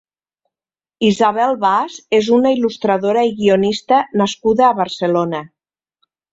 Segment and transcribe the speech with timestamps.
[1.09, 5.47] Isabel Bas és una il·lustradora i guionista nascuda a Barcelona.